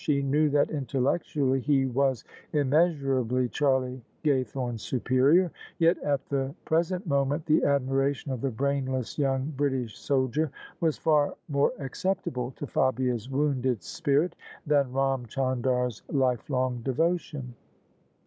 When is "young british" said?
9.19-9.99